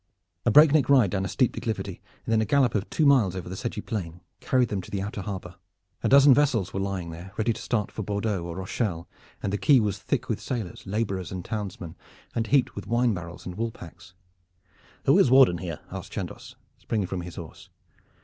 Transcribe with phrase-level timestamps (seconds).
[0.47, 3.47] A breakneck ride down a steep declivity, and then a gallop of two miles over
[3.47, 5.57] the sedgy plain carried them to the outer harbor.
[6.01, 9.07] A dozen vessels were lying there, ready to start for Bordeaux or Rochelle,
[9.43, 11.95] and the quay was thick with sailors, laborers and townsmen
[12.33, 14.15] and heaped with wine barrels and wool packs.
[15.05, 17.69] "Who is warden here?" asked Chandos, springing from his horse.